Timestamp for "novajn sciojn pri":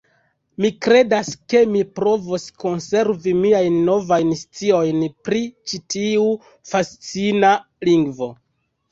3.89-5.41